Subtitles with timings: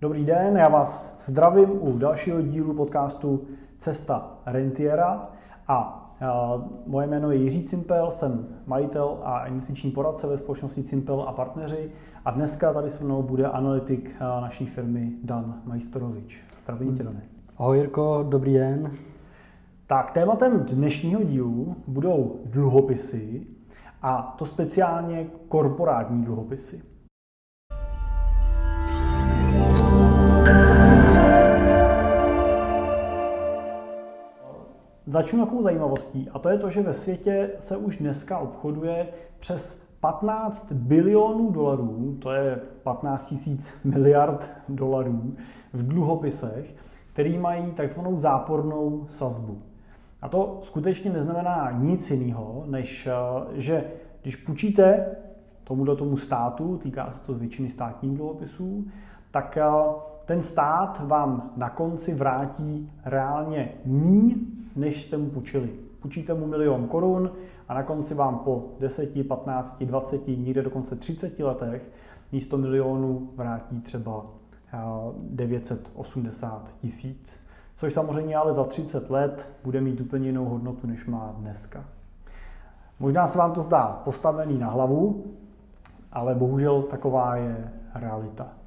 [0.00, 3.46] Dobrý den, já vás zdravím u dalšího dílu podcastu
[3.78, 5.28] Cesta rentiera
[5.68, 6.00] a
[6.86, 11.90] Moje jméno je Jiří Cimpel, jsem majitel a investiční poradce ve společnosti Cimpel a partneři
[12.24, 16.44] a dneska tady se mnou bude analytik naší firmy Dan Majstorovič.
[16.62, 17.22] Zdravím tě, Dane.
[17.56, 18.92] Ahoj Jirko, dobrý den.
[19.86, 23.46] Tak tématem dnešního dílu budou dluhopisy
[24.02, 26.93] a to speciálně korporátní dluhopisy.
[35.14, 39.80] Začnu takovou zajímavostí a to je to, že ve světě se už dneska obchoduje přes
[40.00, 45.34] 15 bilionů dolarů, to je 15 tisíc miliard dolarů
[45.72, 46.74] v dluhopisech,
[47.12, 49.62] který mají takzvanou zápornou sazbu.
[50.22, 53.12] A to skutečně neznamená nic jiného, než eh,
[53.52, 53.84] že
[54.22, 55.16] když půjčíte
[55.64, 58.84] tomuto tomu státu, týká se to z většiny státních dluhopisů,
[59.30, 59.64] tak eh,
[60.26, 64.34] ten stát vám na konci vrátí reálně míň,
[64.76, 65.70] než jste mu půjčili.
[66.00, 67.30] Půjčíte mu milion korun
[67.68, 71.90] a na konci vám po 10, 15, 20, někde dokonce 30 letech
[72.32, 74.26] místo milionu vrátí třeba
[75.30, 77.44] 980 eh, tisíc.
[77.76, 81.84] Což samozřejmě ale za 30 let bude mít úplně jinou hodnotu, než má dneska.
[83.00, 85.24] Možná se vám to zdá postavený na hlavu,
[86.12, 88.63] ale bohužel taková je realita.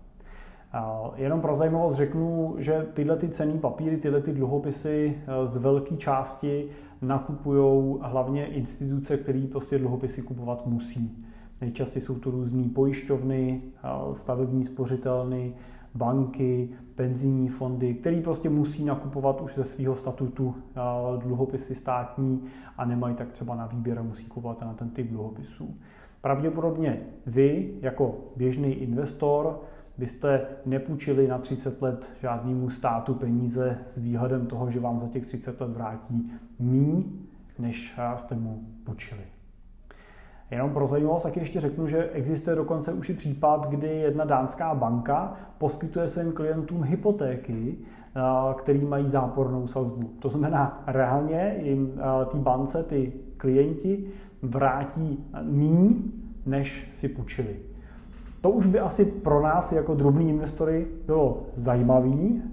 [1.16, 5.96] Jenom pro zajímavost řeknu, že tyhle ty cený papíry, tyhle ty dluhopisy eh, z velké
[5.96, 6.70] části
[7.02, 11.26] nakupují hlavně instituce, které prostě dluhopisy kupovat musí.
[11.62, 15.54] Nejčastěji jsou to různé pojišťovny, eh, stavební spořitelny,
[15.96, 20.82] banky, penzijní fondy, který prostě musí nakupovat už ze svého statutu eh,
[21.18, 22.44] dluhopisy státní
[22.78, 25.76] a nemají tak třeba na výběr a musí kupovat na ten typ dluhopisů.
[26.22, 29.60] Pravděpodobně vy, jako běžný investor,
[29.98, 35.26] byste nepůjčili na 30 let žádnému státu peníze s výhledem toho, že vám za těch
[35.26, 37.04] 30 let vrátí míň,
[37.60, 39.22] než jste mu půjčili.
[40.52, 44.76] Jenom pro zajímavost taky ještě řeknu, že existuje dokonce už i případ, kdy jedna dánská
[44.76, 48.22] banka poskytuje svým klientům hypotéky, eh,
[48.58, 50.12] který mají zápornou sazbu.
[50.20, 54.08] To znamená, reálně jim eh, ty bance, ty klienti
[54.42, 56.12] vrátí míň,
[56.46, 57.60] než si půjčili.
[58.42, 62.44] To už by asi pro nás jako drobní investory bylo zajímavý.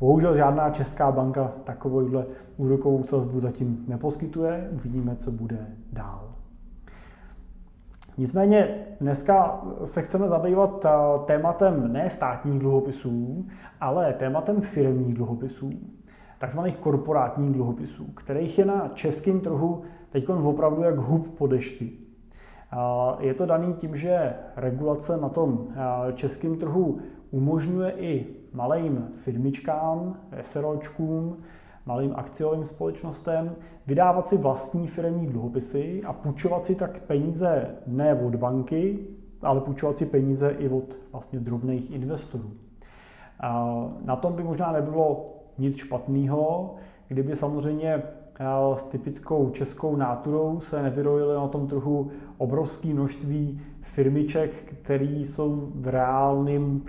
[0.00, 4.68] Bohužel žádná česká banka takovouhle úrokovou sazbu zatím neposkytuje.
[4.72, 6.34] Uvidíme, co bude dál.
[8.18, 10.90] Nicméně dneska se chceme zabývat eh,
[11.24, 13.46] tématem ne státních dluhopisů,
[13.80, 15.70] ale tématem firmních dluhopisů,
[16.38, 22.03] takzvaných korporátních dluhopisů, kterých je na českém trhu teď opravdu jak hub po dešti.
[23.18, 25.68] Je to daný tím, že regulace na tom
[26.14, 26.98] českém trhu
[27.30, 31.36] umožňuje i malým firmičkám, SROčkům,
[31.86, 38.34] malým akciovým společnostem vydávat si vlastní firmní dluhopisy a půjčovat si tak peníze ne od
[38.34, 38.98] banky,
[39.42, 42.50] ale půjčovat si peníze i od vlastně drobných investorů.
[44.04, 46.74] Na tom by možná nebylo nic špatného,
[47.08, 48.02] kdyby samozřejmě
[48.74, 55.88] s typickou českou náturou se nevyrojily na tom trhu obrovské množství firmiček, které jsou v
[55.88, 56.82] reálném,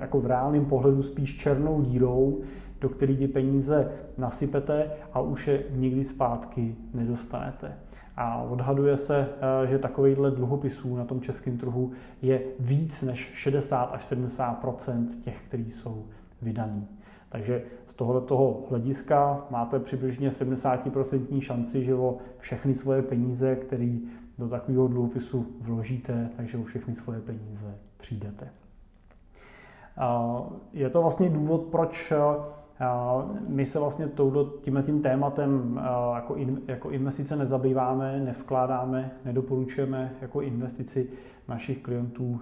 [0.00, 2.40] jako v reálném pohledu spíš černou dírou,
[2.80, 7.72] do které ty peníze nasypete a už je nikdy zpátky nedostanete.
[8.16, 13.84] A odhaduje se, eh, že takovýchhle dluhopisů na tom českém trhu je víc než 60
[13.84, 16.04] až 70% těch, který jsou
[16.42, 16.88] vydaný.
[17.28, 17.62] Takže
[18.00, 23.98] tohoto toho hlediska máte přibližně 70% šanci, že o všechny svoje peníze, které
[24.38, 28.48] do takového dluhopisu vložíte, takže o všechny svoje peníze přijdete.
[30.72, 32.12] Je to vlastně důvod, proč
[33.48, 34.08] my se vlastně
[34.62, 35.80] tímhle tím tématem
[36.14, 41.08] jako, in, jako investice nezabýváme, nevkládáme, nedoporučujeme jako investici
[41.48, 42.40] našich klientů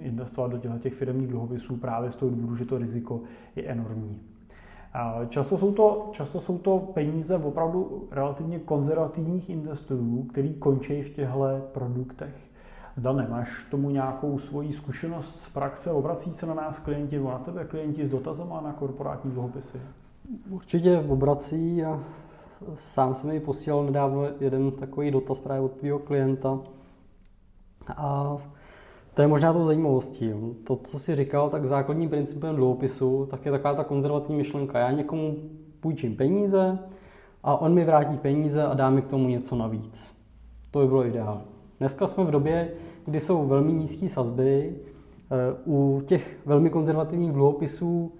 [0.00, 3.20] investovat do těchto těch firmních dluhopisů právě z toho důvodu, že to riziko
[3.56, 4.33] je enormní.
[5.28, 11.60] Často jsou, to, často jsou to peníze opravdu relativně konzervativních investorů, který končí v těchto
[11.72, 12.34] produktech.
[12.96, 15.90] Dane, máš tomu nějakou svoji zkušenost z praxe?
[15.90, 19.80] Obrací se na nás klienti, na tebe klienti s dotazama na korporátní dluhopisy?
[20.50, 22.00] Určitě obrací a
[22.74, 26.58] sám jsem mi posílal nedávno jeden takový dotaz právě od tvého klienta.
[27.96, 28.36] A
[29.14, 30.32] to je možná tou zajímavostí.
[30.64, 34.78] To, co jsi říkal, tak základním principem dluhopisu, tak je taková ta konzervativní myšlenka.
[34.78, 35.36] Já někomu
[35.80, 36.78] půjčím peníze
[37.42, 40.14] a on mi vrátí peníze a dá mi k tomu něco navíc.
[40.70, 41.42] To by bylo ideální.
[41.78, 42.70] Dneska jsme v době,
[43.04, 44.74] kdy jsou velmi nízké sazby
[45.66, 48.12] U těch velmi konzervativních dluhopisů,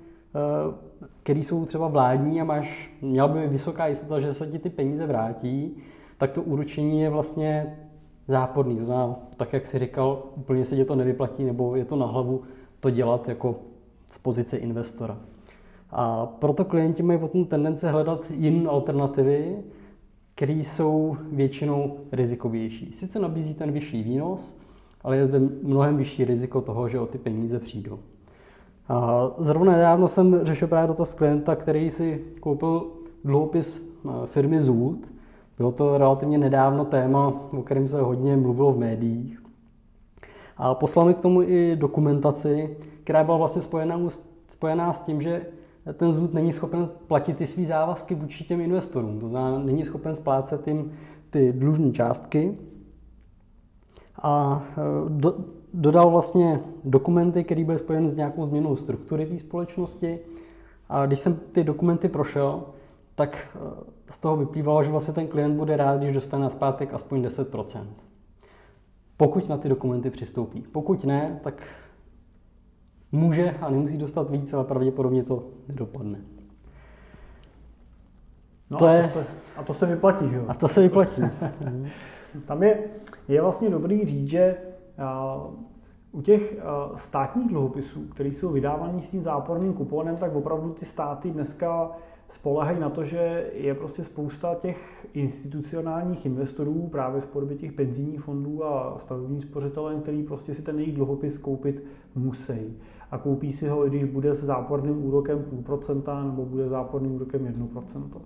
[1.22, 5.06] které jsou třeba vládní a máš, měla by vysoká jistota, že se ti ty peníze
[5.06, 5.76] vrátí,
[6.18, 7.78] tak to úročení je vlastně
[8.28, 8.76] záporný.
[8.76, 12.06] To znamená, tak jak si říkal, úplně se tě to nevyplatí, nebo je to na
[12.06, 12.42] hlavu
[12.80, 13.56] to dělat jako
[14.10, 15.18] z pozice investora.
[15.90, 19.56] A proto klienti mají potom tendence hledat jiné alternativy,
[20.34, 22.92] které jsou většinou rizikovější.
[22.92, 24.58] Sice nabízí ten vyšší výnos,
[25.02, 27.98] ale je zde mnohem vyšší riziko toho, že o ty peníze přijdou.
[28.88, 32.86] A zrovna nedávno jsem řešil právě dotaz klienta, který si koupil
[33.24, 34.98] dluhopis eh, firmy Zoot.
[35.58, 39.42] Bylo to relativně nedávno téma, o kterém se hodně mluvilo v médiích.
[40.56, 44.00] A poslal mi k tomu i dokumentaci, která byla vlastně spojená,
[44.48, 45.46] spojená s tím, že
[45.92, 49.18] ten zůd není schopen platit ty své závazky vůči těm investorům.
[49.18, 50.92] To znamená, není schopen splácet jim
[51.30, 52.58] ty dlužní částky.
[54.22, 55.34] A e, do,
[55.74, 60.18] dodal vlastně dokumenty, které byly spojeny s nějakou změnou struktury té společnosti.
[60.88, 62.62] A když jsem ty dokumenty prošel,
[63.14, 66.94] tak e, z toho vyplývalo, že vlastně ten klient bude rád, když dostane na zpátek
[66.94, 67.86] aspoň 10%.
[69.16, 70.62] Pokud na ty dokumenty přistoupí.
[70.72, 71.62] Pokud ne, tak
[73.12, 76.18] může a nemusí dostat víc, ale pravděpodobně to nedopadne.
[78.70, 79.02] No to a, je...
[79.02, 80.44] to se, a to se vyplatí, že jo?
[80.48, 81.22] A to se vyplatí.
[82.46, 82.78] Tam je,
[83.28, 84.56] je vlastně dobrý říct, že
[85.44, 85.54] uh,
[86.12, 90.84] u těch uh, státních dluhopisů, které jsou vydávané s tím záporným kuponem, tak opravdu ty
[90.84, 91.90] státy dneska
[92.28, 98.20] spolehají na to, že je prostě spousta těch institucionálních investorů právě z podoby těch penzijních
[98.20, 101.84] fondů a stavebních spořitelen, který prostě si ten jejich dluhopis koupit
[102.14, 102.78] musí.
[103.10, 107.14] A koupí si ho, i když bude s záporným úrokem půl procenta nebo bude záporným
[107.14, 108.20] úrokem 1%.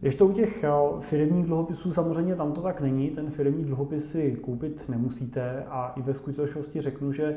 [0.00, 0.64] Když to u těch
[1.00, 6.02] firmních dluhopisů samozřejmě tam to tak není, ten firmní dluhopis si koupit nemusíte a i
[6.02, 7.36] ve skutečnosti řeknu, že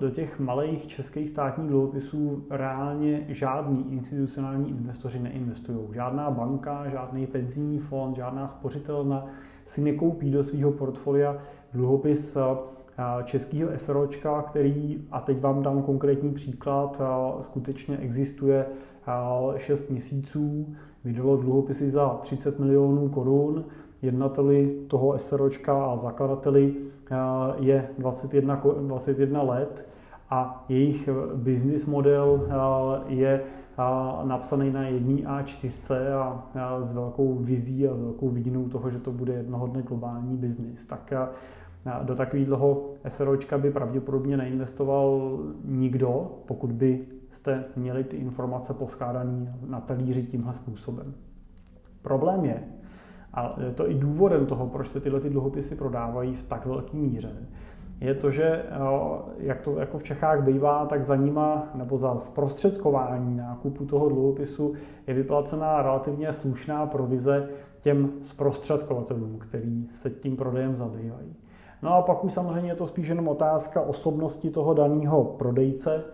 [0.00, 5.78] do těch malých českých státních dluhopisů reálně žádný institucionální investoři neinvestují.
[5.92, 9.26] Žádná banka, žádný penzijní fond, žádná spořitelna
[9.64, 11.36] si nekoupí do svého portfolia
[11.72, 12.40] dluhopis eh,
[13.24, 18.66] českého SROčka, který, a teď vám dám konkrétní příklad, eh, skutečně existuje
[19.56, 20.74] 6 měsíců,
[21.04, 23.64] vydalo dluhopisy za 30 milionů korun,
[24.02, 27.16] jednateli toho SROčka a zakladateli eh,
[27.58, 29.88] je 21, 21 let
[30.30, 33.82] a jejich business model eh, je eh,
[34.24, 36.12] napsaný na jedné A4
[36.58, 40.36] a s velkou vizí a s velkou vidinou toho, že to bude jednoho dne globální
[40.36, 40.86] biznis.
[40.86, 41.12] Tak
[42.02, 49.80] do takového SROčka by pravděpodobně neinvestoval nikdo, pokud by jste měli ty informace poskládané na
[49.80, 51.14] talíři tímhle způsobem.
[52.02, 52.62] Problém je,
[53.34, 56.96] a je to i důvodem toho, proč se tyhle ty dluhopisy prodávají v tak velké
[56.96, 57.36] míře,
[58.00, 58.66] je to, že eh,
[59.38, 64.74] jak to jako v Čechách bývá, tak za nima nebo za zprostředkování nákupu toho dluhopisu
[65.06, 67.48] je vyplacená relativně slušná provize
[67.80, 71.36] těm zprostředkovatelům, který se tím prodejem zabývají.
[71.82, 76.04] No a pak už samozřejmě je to spíš jenom otázka osobnosti toho daného prodejce,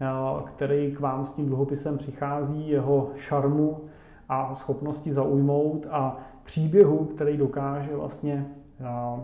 [0.00, 0.06] eh,
[0.44, 3.80] který k vám s tím dluhopisem přichází, jeho šarmu
[4.28, 8.46] a schopnosti zaujmout a příběhu, který dokáže vlastně
[8.80, 9.20] eh,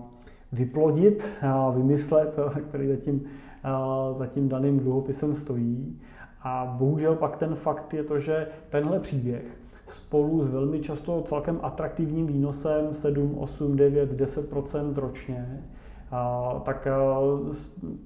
[0.53, 1.29] vyplodit,
[1.75, 2.37] vymyslet,
[2.69, 3.23] který za tím,
[3.65, 6.01] eh, za tím daným dluhopisem stojí.
[6.43, 11.59] A bohužel pak ten fakt je to, že tenhle příběh spolu s velmi často celkem
[11.63, 15.63] atraktivním výnosem 7, 8, 9, 10% ročně
[16.65, 16.89] tak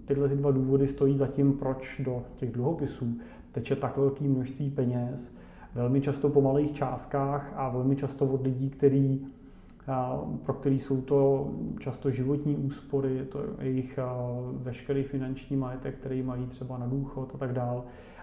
[0.05, 3.19] tyhle dva důvody stojí za tím, proč do těch dluhopisů
[3.53, 5.37] teče tak velké množství peněz,
[5.75, 9.27] velmi často po malých částkách a velmi často od lidí, který,
[10.43, 13.99] pro který jsou to často životní úspory, je to jejich
[14.53, 17.83] veškerý finanční majetek, který mají třeba na důchod a tak dále.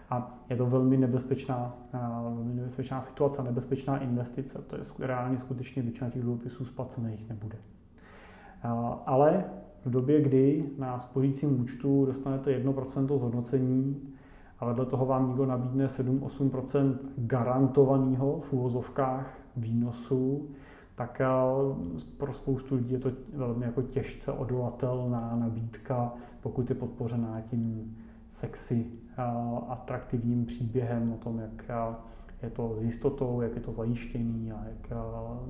[0.10, 1.75] A je to velmi nebezpečná,
[2.24, 4.62] velmi nebezpečná situace, nebezpečná investice.
[4.67, 7.58] To je reálně skutečně většina těch dluhopisů splacených nebude.
[9.05, 9.46] Ale
[9.86, 14.13] v době, kdy na spořícím účtu dostanete 1% zhodnocení
[14.62, 20.50] a vedle toho vám někdo nabídne 7-8% garantovaného v úvozovkách výnosu,
[20.96, 21.27] tak eh,
[22.18, 27.98] pro spoustu lidí je to velmi jako těžce odolatelná nabídka, pokud je podpořená tím
[28.30, 28.86] sexy,
[29.18, 29.24] eh,
[29.68, 31.96] atraktivním příběhem o tom, jak eh,
[32.44, 35.00] je to s jistotou, jak je to zajištěný a jak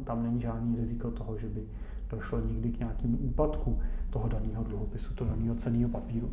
[0.03, 1.63] tam není žádný riziko toho, že by
[2.09, 6.29] došlo někdy k nějakému úpadku toho daného dluhopisu, toho daného ceného papíru.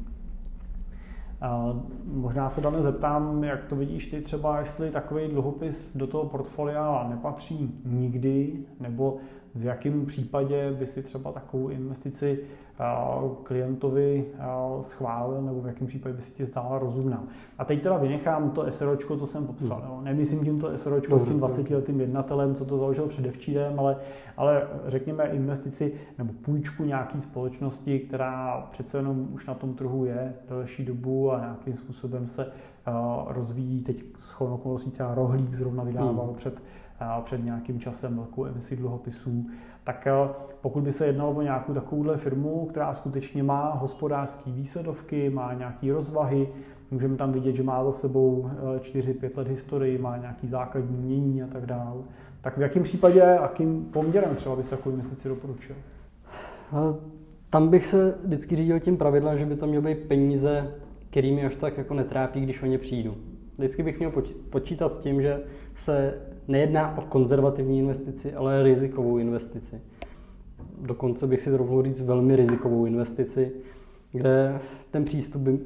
[2.05, 7.05] Možná se Dane zeptám, jak to vidíš ty třeba, jestli takový dluhopis do toho portfolia
[7.09, 9.15] nepatří nikdy, nebo
[9.55, 12.39] v jakém případě by si třeba takovou investici
[13.43, 14.25] klientovi
[14.81, 17.25] schválil, nebo v jakém případě by si ti zdála rozumná.
[17.59, 19.83] A teď teda vynechám to SROčko, co jsem popsal.
[19.95, 20.05] Hmm.
[20.05, 23.97] Nemyslím tím to SROčko s tím 20-letým jednatelem, co to založil předevčírem, ale,
[24.37, 30.35] ale řekněme investici nebo půjčku nějaký společnosti, která přece jenom už na tom trhu je
[30.49, 32.53] delší dobu a nějakým způsobem se
[33.29, 33.83] rozvíjí.
[33.83, 36.35] Teď s okolností třeba Rohlík zrovna vydával hmm.
[36.35, 36.63] před
[37.25, 39.47] před nějakým časem velkou emisi dluhopisů,
[39.85, 40.29] tak eh,
[40.61, 45.93] pokud by se jednalo o nějakou takovouhle firmu, která skutečně má hospodářské výsledovky, má nějaké
[45.93, 46.49] rozvahy,
[46.91, 51.43] můžeme tam vidět, že má za sebou 4-5 eh, let historii, má nějaký základní mění
[51.43, 52.03] a tak dále,
[52.41, 55.77] tak v jakém případě, jakým poměrem třeba bys takovou investici doporučil?
[56.73, 56.97] Eh,
[57.51, 60.75] tam bych se vždycky řídil tím pravidlem, že by to měly být peníze,
[61.11, 63.15] kterými až tak jako netrápí, když o ně přijdu.
[63.59, 64.13] Vždycky bych měl
[64.51, 65.41] počítat s tím, že
[65.77, 66.15] se
[66.49, 69.81] nejedná o konzervativní investici, ale rizikovou investici.
[70.81, 73.53] Dokonce bych si trochu říct velmi rizikovou investici,
[74.13, 75.59] kde ten přístup by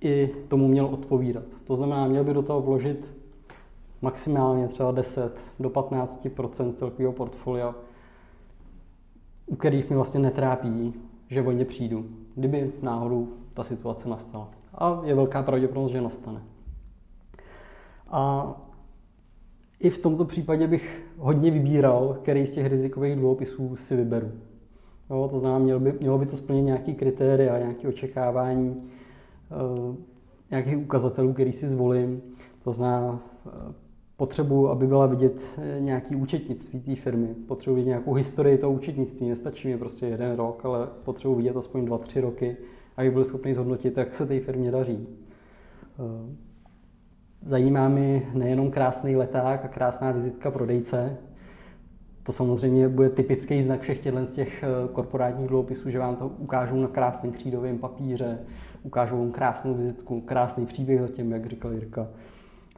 [0.00, 1.44] i tomu měl odpovídat.
[1.64, 3.12] To znamená, měl by do toho vložit
[4.02, 7.74] maximálně třeba 10 do 15% celkového portfolia,
[9.46, 10.94] u kterých mi vlastně netrápí,
[11.30, 14.48] že o ně přijdu, kdyby náhodou ta situace nastala.
[14.74, 16.42] A je velká pravděpodobnost, že nastane.
[18.10, 18.54] A
[19.80, 24.30] i v tomto případě bych hodně vybíral, který z těch rizikových dluhopisů si vyberu.
[25.10, 28.76] Jo, to znamená, mělo by, mělo by to splnit nějaký kritéria, nějaké očekávání,
[29.78, 29.94] uh,
[30.50, 32.22] nějakých ukazatelů, který si zvolím.
[32.64, 33.10] To znamená,
[33.46, 33.72] uh,
[34.18, 37.34] potřebuji, aby byla vidět eh, nějaký účetnictví té firmy.
[37.46, 39.28] Potřebuji vidět nějakou historii toho účetnictví.
[39.28, 42.56] Nestačí mi prostě jeden rok, ale potřebuji vidět aspoň dva, tři roky,
[42.96, 45.06] aby byl schopný zhodnotit, jak se té firmě daří.
[47.46, 51.16] Zajímá mi nejenom krásný leták a krásná vizitka prodejce,
[52.28, 56.28] to samozřejmě bude typický znak všech těchto z těch eh, korporátních dluhopisů, že vám to
[56.28, 58.38] ukážou na krásném křídovém papíře,
[58.82, 62.06] ukážou vám krásnou vizitku, krásný příběh zatím, jak říkal Jirka,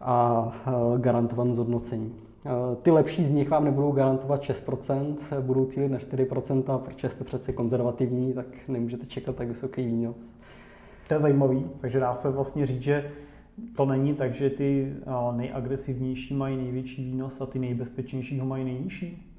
[0.01, 2.15] a eh, garantované zhodnocení.
[2.47, 2.51] Eh,
[2.83, 7.53] ty lepší z nich vám nebudou garantovat 6%, budou cílit na 4%, protože jste přece
[7.53, 10.17] konzervativní, tak nemůžete čekat tak vysoký výnos.
[11.09, 13.11] To je zajímavý, takže dá se vlastně říct, že
[13.77, 14.95] to není tak, že ty
[15.37, 19.37] nejagresivnější mají největší výnos a ty nejbezpečnější ho mají nejnižší?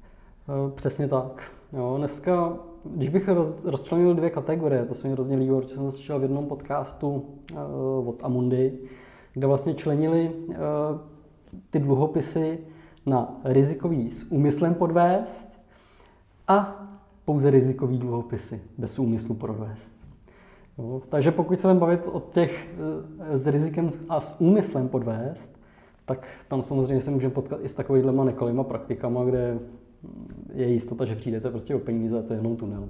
[0.48, 1.52] E, přesně tak.
[1.72, 5.90] Jo, dneska, když bych roz, rozčlenil dvě kategorie, to se mi hrozně líbilo, protože jsem
[5.90, 8.78] slyšel v jednom podcastu uh, od Amundi,
[9.32, 10.54] kde vlastně členili uh,
[11.70, 12.58] ty dluhopisy
[13.06, 15.48] na rizikový s úmyslem podvést
[16.48, 16.86] a
[17.24, 19.91] pouze rizikový dluhopisy bez úmyslu podvést.
[20.78, 22.68] Jo, takže pokud se budeme bavit o těch
[23.20, 25.60] eh, s rizikem a s úmyslem podvést,
[26.04, 29.58] tak tam samozřejmě se můžeme potkat i s takovýhlema nekalýma praktikama, kde
[30.54, 32.88] je jistota, že přijdete prostě o peníze a to je jenom tunel.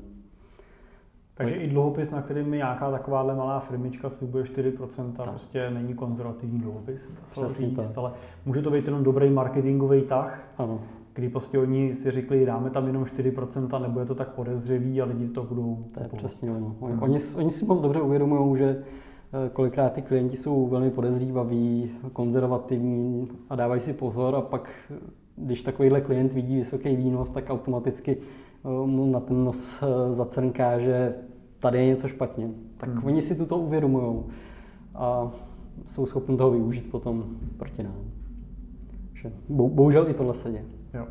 [1.35, 1.63] Takže tak.
[1.63, 5.31] i dluhopis, na kterým mi nějaká takováhle malá firmička slibuje 4%, tak.
[5.31, 7.13] prostě není konzervativní dluhopis.
[7.49, 8.13] Říct, ale
[8.47, 10.81] může to být jenom dobrý marketingový tah, ano
[11.15, 15.05] kdy prostě oni si řekli, dáme tam jenom 4%, nebo je to tak podezřelý a
[15.05, 16.77] lidi to budou To je přesně ono.
[16.81, 18.83] Oni, oni, oni si moc dobře uvědomují, že
[19.47, 24.71] eh, kolikrát ty klienti jsou velmi podezřívaví, konzervativní a dávají si pozor a pak,
[25.37, 30.79] když takovýhle klient vidí vysoký výnos, tak automaticky eh, mu na ten nos eh, zacrnká,
[30.79, 31.15] že
[31.59, 32.51] tady je něco špatně.
[32.77, 33.05] Tak hmm.
[33.05, 34.23] oni si tuto uvědomují
[34.95, 35.33] a
[35.87, 37.25] jsou schopni toho využít potom
[37.57, 37.95] proti nám.
[39.49, 40.82] Bohužel i tohle se děje.
[40.95, 41.07] Jo.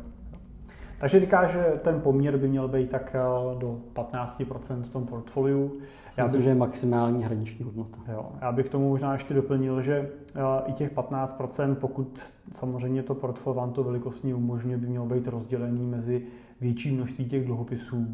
[1.02, 5.72] Takže říká, že ten poměr by měl být tak eh, do 15% v tom portfoliu.
[6.16, 7.98] Já myslím, že je maximální hraniční hodnota.
[8.12, 8.32] Jo.
[8.40, 13.60] Já bych tomu možná ještě doplnil, že eh, i těch 15%, pokud samozřejmě to portfolio
[13.60, 16.26] vám to velikostně umožňuje, by mělo být rozdělený mezi
[16.60, 18.06] větší množství těch dluhopisů,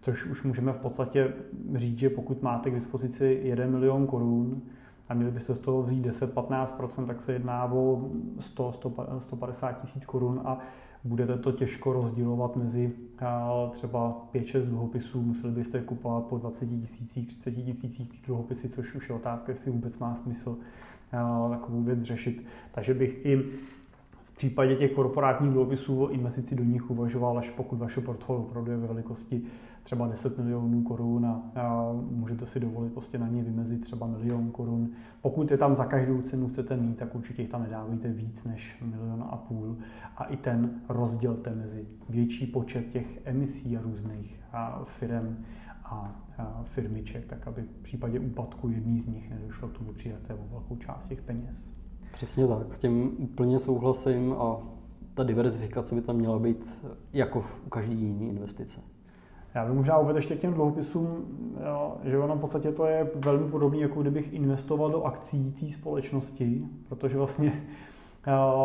[0.00, 1.32] což už můžeme v podstatě
[1.74, 4.62] říct, že pokud máte k dispozici 1 milion korun,
[5.08, 8.08] a měli byste z toho vzít 10-15%, tak se jedná o
[8.40, 8.72] 100,
[9.18, 10.58] 150 tisíc korun a
[11.04, 12.92] budete to těžko rozdílovat mezi
[13.70, 19.14] třeba 5-6 dluhopisů, museli byste kupovat po 20 tisících, 30 tisících dluhopisy, což už je
[19.14, 20.56] otázka, jestli vůbec má smysl
[21.50, 22.44] takovou věc řešit.
[22.72, 23.36] Takže bych i
[24.22, 28.70] v případě těch korporátních dluhopisů o investici do nich uvažoval, až pokud vaše portfolio opravdu
[28.70, 29.42] je ve velikosti
[29.82, 34.50] třeba 10 milionů korun a, a můžete si dovolit prostě na ně vymezit třeba milion
[34.50, 34.90] korun.
[35.22, 38.82] Pokud je tam za každou cenu chcete mít, tak určitě jich tam nedávejte víc než
[38.82, 39.76] milion a půl
[40.16, 44.40] a i ten rozdělte mezi větší počet těch emisí a různých
[44.84, 45.36] firm
[45.84, 46.24] a
[46.64, 50.76] firmiček, tak aby v případě úpadku jedný z nich nedošlo k tomu přijaté o velkou
[50.76, 51.74] část těch peněz.
[52.12, 54.56] Přesně tak, s tím úplně souhlasím a
[55.14, 56.78] ta diverzifikace by tam měla být
[57.12, 58.80] jako u každé jiné investice.
[59.54, 61.24] Já bych možná uvedl ještě k těm dluhopisům,
[61.66, 65.68] jo, že ono v podstatě to je velmi podobné, jako kdybych investoval do akcí té
[65.68, 67.52] společnosti, protože vlastně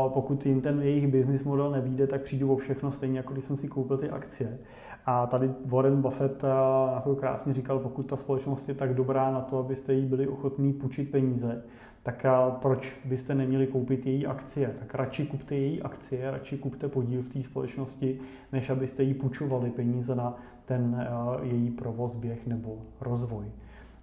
[0.07, 3.55] pokud jim ten jejich business model nevíde, tak přijdu o všechno stejně, jako když jsem
[3.55, 4.57] si koupil ty akcie.
[5.05, 6.43] A tady Warren Buffett
[6.93, 10.27] na to krásně říkal, pokud ta společnost je tak dobrá na to, abyste jí byli
[10.27, 11.63] ochotní půjčit peníze,
[12.03, 12.25] tak
[12.61, 14.75] proč byste neměli koupit její akcie?
[14.79, 18.19] Tak radši kupte její akcie, radši kupte podíl v té společnosti,
[18.51, 21.07] než abyste jí půjčovali peníze na ten
[21.41, 23.45] její provoz, běh nebo rozvoj.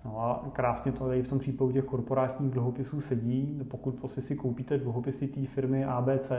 [0.04, 3.60] No a krásně to tady v tom případě těch korporátních dluhopisů sedí.
[3.70, 6.32] Pokud prostě si koupíte dluhopisy té firmy ABC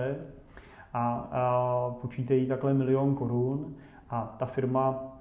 [0.94, 3.75] a, a půjčíte jí takhle milion korun,
[4.10, 5.18] a ta firma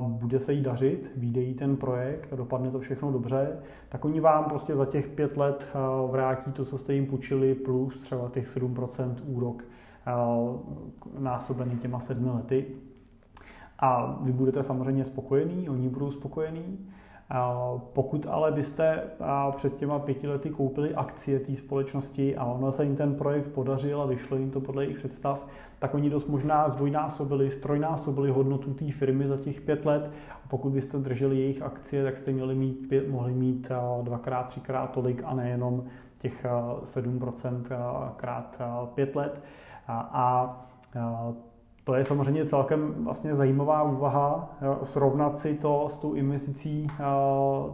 [0.00, 3.58] bude se jí dařit, vyjde jí ten projekt a dopadne to všechno dobře,
[3.88, 5.68] tak oni vám prostě za těch pět let
[6.10, 9.64] vrátí to, co jste jim půjčili, plus třeba těch 7% úrok
[11.18, 12.66] násobený těma sedmi lety.
[13.78, 16.78] A vy budete samozřejmě spokojení, oni budou spokojení
[17.92, 19.02] pokud ale byste
[19.56, 24.02] před těma pěti lety koupili akcie té společnosti a ono se jim ten projekt podařil
[24.02, 25.46] a vyšlo jim to podle jejich představ,
[25.78, 30.10] tak oni dost možná zdvojnásobili, strojnásobili hodnotu té firmy za těch pět let.
[30.44, 33.68] A pokud byste drželi jejich akcie, tak jste měli mít, mohli mít
[34.02, 35.84] dvakrát, třikrát tolik a nejenom
[36.18, 36.46] těch
[36.84, 37.62] 7%
[38.16, 38.60] krát
[38.94, 39.42] pět let.
[39.88, 40.66] A
[41.86, 46.86] to je samozřejmě celkem vlastně zajímavá úvaha, srovnat si to s tou investicí,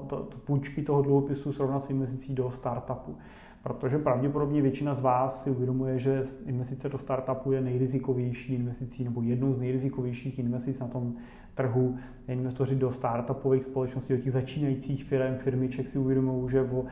[0.07, 3.17] to, to půjčky toho dluhopisu, srovnat s investicí do startupu.
[3.63, 9.23] Protože pravděpodobně většina z vás si uvědomuje, že investice do startupu je nejrizikovější investicí nebo
[9.23, 11.15] jednou z nejrizikovějších investic na tom
[11.55, 11.97] trhu.
[12.29, 16.85] Investoři do startupových společností, do těch začínajících firm, firmiček si uvědomují, že o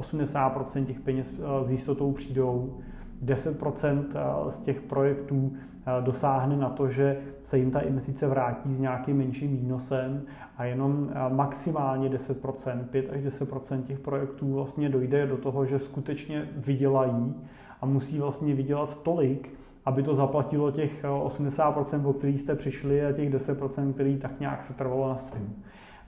[0.00, 2.78] 80% těch peněz s jistotou přijdou
[3.24, 4.04] 10%
[4.48, 5.52] z těch projektů
[6.00, 10.22] dosáhne na to, že se jim ta investice vrátí s nějakým menším výnosem
[10.56, 16.48] a jenom maximálně 10%, 5 až 10% těch projektů vlastně dojde do toho, že skutečně
[16.56, 17.34] vydělají
[17.80, 23.12] a musí vlastně vydělat tolik, aby to zaplatilo těch 80%, o který jste přišli a
[23.12, 25.54] těch 10%, který tak nějak se trvalo na svým.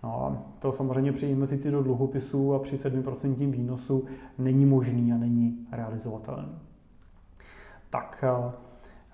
[0.03, 4.05] No a to samozřejmě při investici do dluhopisů a při 7% výnosu
[4.39, 6.70] není možný a není realizovatelný.
[7.91, 8.25] Tak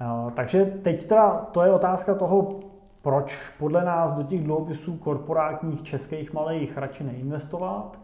[0.00, 2.60] Eh, takže teď teda to je otázka toho,
[3.02, 8.00] proč podle nás do těch dluhopisů korporátních českých malých radši neinvestovat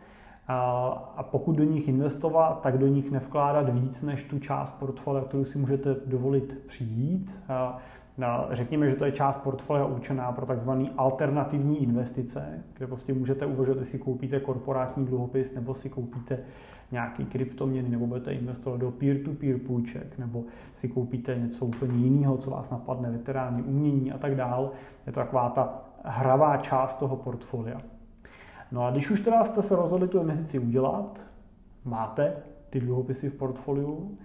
[0.49, 5.45] a pokud do nich investovat, tak do nich nevkládat víc než tu část portfolia, kterou
[5.45, 7.43] si můžete dovolit přijít.
[8.51, 13.81] Řekněme, že to je část portfolia určená pro takzvané alternativní investice, kde prostě můžete uvažovat,
[13.81, 16.39] jestli koupíte korporátní dluhopis nebo si koupíte
[16.93, 22.51] nějaký kryptoměny, nebo budete investovat do peer-to-peer půjček, nebo si koupíte něco úplně jiného, co
[22.51, 24.71] vás napadne, veterány, umění a tak dál.
[25.07, 27.81] Je to taková ta hravá část toho portfolia.
[28.73, 31.27] No a když už teda jste se rozhodli tu investici udělat,
[31.85, 32.37] máte
[32.71, 34.19] ty dluhopisy v portfoliu,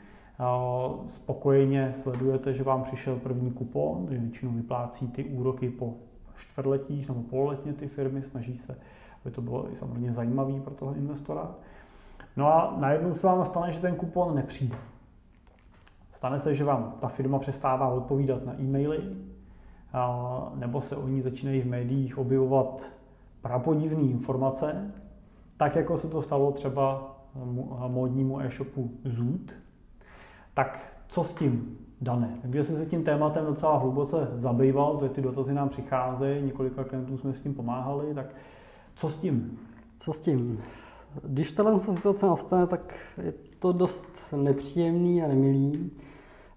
[1.08, 5.94] spokojeně sledujete, že vám přišel první kupon, že většinou vyplácí ty úroky po
[6.36, 8.78] čtvrtletích nebo pololetně ty firmy, snaží se,
[9.26, 11.56] aby to bylo i samozřejmě zajímavé pro toho investora.
[12.38, 14.78] No a najednou se vám stane, že ten kupon nepřijde.
[16.12, 19.00] Stane se, že vám ta firma přestává odpovídat na e-maily,
[20.56, 22.92] nebo se o ní začínají v médiích objevovat
[23.42, 24.92] prapodivné informace,
[25.58, 27.16] tak jako se to stalo třeba
[27.88, 29.52] módnímu e-shopu Zoot,
[30.54, 32.38] tak co s tím, Dané?
[32.42, 37.18] Takže jsi se tím tématem docela hluboce zabýval, to ty dotazy nám přicházejí, několika klientů
[37.18, 38.26] jsme s tím pomáhali, tak
[38.96, 39.60] co s tím?
[39.98, 40.62] Co s tím?
[41.24, 45.92] Když tato situace nastane, tak je to dost nepříjemný a nemilý.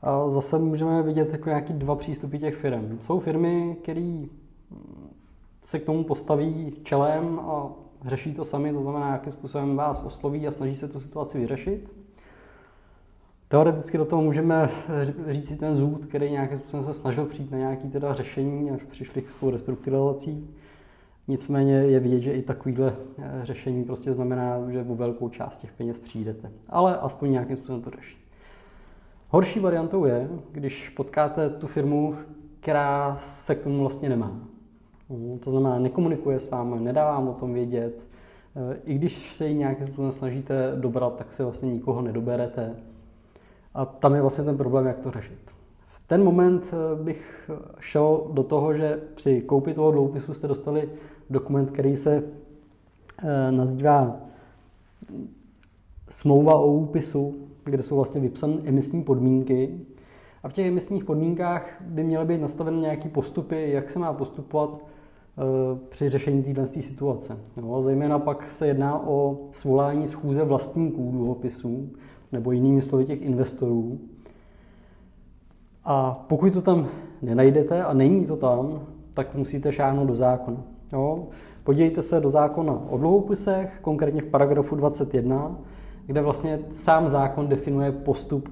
[0.03, 2.99] A zase můžeme vidět jako nějaký dva přístupy těch firm.
[3.01, 4.23] Jsou firmy, které
[5.63, 7.71] se k tomu postaví čelem a
[8.07, 11.93] řeší to sami, to znamená, jakým způsobem vás osloví a snaží se tu situaci vyřešit.
[13.49, 14.71] Teoreticky do toho můžeme
[15.27, 18.83] říct i ten zůd, který nějakým způsobem se snažil přijít na nějaké teda řešení, až
[18.83, 20.51] přišli s tou restrukturalizací.
[21.29, 25.73] Nicméně je vidět, že i takovýhle eh, řešení prostě znamená, že o velkou část těch
[25.73, 26.51] peněz přijdete.
[26.69, 28.17] Ale aspoň nějakým způsobem to řeší.
[29.29, 32.15] Horší variantou je, když potkáte tu firmu,
[32.61, 34.37] která se k tomu vlastně nemá.
[35.09, 38.01] Mm, to znamená, nekomunikuje s vámi, nedá vám o tom vědět.
[38.57, 42.77] Eh, I když se ji nějakým způsobem snažíte dobrat, tak se vlastně nikoho nedoberete.
[43.75, 45.60] A tam je vlastně ten problém, jak to řešit.
[46.11, 50.89] Ten moment eh, bych šel do toho, že při koupi toho dluhopisu jste dostali
[51.31, 52.23] dokument, který se
[53.25, 54.21] eh, nazývá
[56.09, 59.81] smlouva o úpisu, kde jsou vlastně vypsané emisní podmínky.
[60.43, 64.71] A v těch emisních podmínkách by měly být nastaveny nějaké postupy, jak se má postupovat
[64.79, 65.43] eh,
[65.89, 67.39] při řešení této situace.
[67.57, 71.91] No, zejména pak se jedná o svolání schůze vlastníků dluhopisů
[72.33, 74.01] nebo jinými slovy těch investorů.
[75.85, 76.89] A pokud to tam
[77.23, 78.81] nenajdete a není to tam,
[79.15, 80.63] tak musíte šáhnout do zákona.
[80.93, 81.27] Jo?
[81.65, 85.59] Podívejte se do zákona o dluhopisech, konkrétně v paragrafu 21,
[86.07, 88.49] kde vlastně sám zákon definuje postup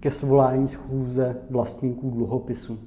[0.00, 2.78] ke svolání schůze vlastníků dluhopisů.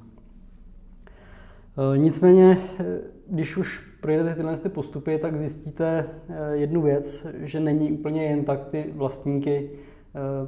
[1.93, 2.83] E, nicméně, e,
[3.29, 8.43] když už projdete tyhle ty postupy, tak zjistíte e, jednu věc, že není úplně jen
[8.43, 9.69] tak ty vlastníky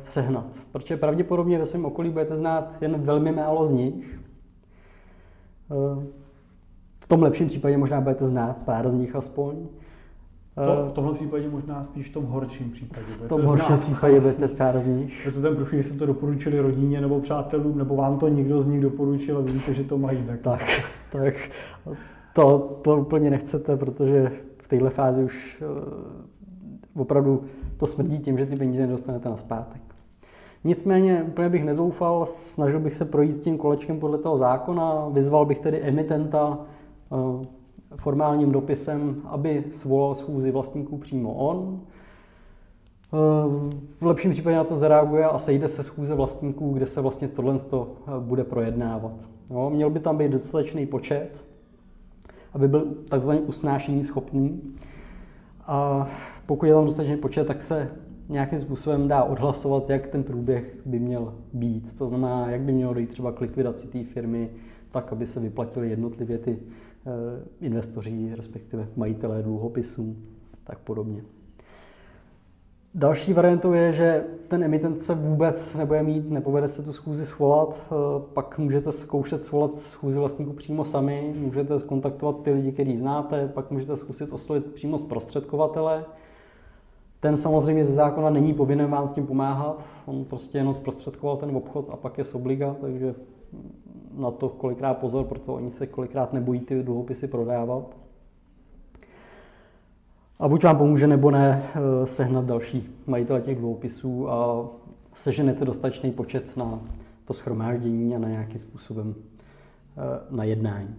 [0.04, 0.46] sehnat.
[0.72, 4.20] Protože pravděpodobně ve svém okolí budete znát jen velmi málo z nich.
[7.00, 9.56] V tom lepším případě možná budete znát pár z nich aspoň.
[10.66, 13.06] To, v tomhle případě možná spíš v tom horším případě.
[13.06, 15.26] V tom horším případě budete pár z nich.
[15.26, 18.68] Je to ten profil, jsem to doporučili rodině nebo přátelům, nebo vám to někdo z
[18.68, 20.40] nich doporučil a víte, že to mají tak.
[20.42, 20.64] Tak,
[21.12, 21.34] tak
[22.34, 24.32] to, to úplně nechcete, protože
[24.64, 25.64] v této fázi už
[26.96, 27.44] opravdu
[27.78, 29.82] to smrdí tím, že ty peníze nedostanete na zpátek.
[30.64, 35.60] Nicméně úplně bych nezoufal, snažil bych se projít tím kolečkem podle toho zákona, vyzval bych
[35.60, 36.58] tedy emitenta
[37.10, 37.44] uh,
[37.96, 41.80] formálním dopisem, aby svolal schůzi vlastníků přímo on.
[44.02, 47.60] V lepším případě na to zareaguje a sejde se schůze vlastníků, kde se vlastně tohle
[48.20, 49.14] bude projednávat.
[49.50, 51.30] Jo, měl by tam být dostatečný počet,
[52.54, 54.62] aby byl takzvaně usnášení schopný.
[55.68, 56.08] A
[56.48, 57.90] pokud je tam dostatečný počet, tak se
[58.30, 61.98] nějakým způsobem dá odhlasovat, jak ten průběh by měl být.
[61.98, 64.50] To znamená, jak by mělo dojít třeba k likvidaci té firmy,
[64.92, 66.60] tak, aby se vyplatily jednotlivě ty
[67.08, 70.16] Eh, investoři, respektive majitelé dluhopisů,
[70.64, 71.24] tak podobně.
[72.96, 77.84] Další variantou je, že ten emitent se vůbec nebude mít, nepovede se tu schůzi svolat,
[77.86, 77.96] eh,
[78.34, 83.72] pak můžete zkoušet svolat schůzi vlastníků přímo sami, můžete skontaktovat ty lidi, který znáte, pak
[83.72, 86.06] můžete zkusit oslovit přímo zprostředkovatele.
[87.20, 91.56] Ten samozřejmě ze zákona není povinen vám s tím pomáhat, on prostě jenom zprostředkoval ten
[91.56, 93.16] obchod a pak je obliga, takže
[94.18, 97.96] na to kolikrát pozor, proto oni se kolikrát nebojí ty dluhopisy prodávat.
[100.40, 104.68] A buď vám pomůže, nebo ne, eh, sehnat další majitele těch dluhopisů a
[105.14, 106.80] seženete dostatečný počet na
[107.26, 110.96] to schromáždění a na nějakým způsobem eh, na jednání.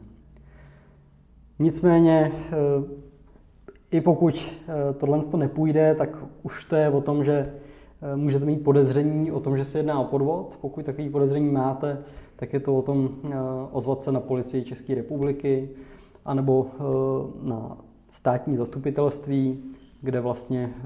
[1.58, 3.07] Nicméně, eh,
[3.90, 4.52] i pokud
[4.98, 6.08] tohle to nepůjde, tak
[6.42, 7.54] už to je o tom, že
[8.16, 10.58] můžete mít podezření o tom, že se jedná o podvod.
[10.60, 11.98] Pokud takový podezření máte,
[12.36, 13.34] tak je to o tom eh,
[13.72, 15.70] ozvat se na policii České republiky
[16.24, 17.78] anebo eh, na
[18.10, 19.58] státní zastupitelství,
[20.02, 20.84] kde vlastně eh,